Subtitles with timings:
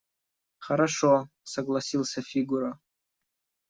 [0.57, 2.79] –Хорошо,– согласился Фигура.